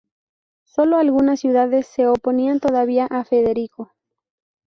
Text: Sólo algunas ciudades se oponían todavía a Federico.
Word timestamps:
Sólo 0.63 0.97
algunas 0.97 1.39
ciudades 1.41 1.85
se 1.85 2.07
oponían 2.07 2.59
todavía 2.59 3.05
a 3.05 3.23
Federico. 3.23 3.91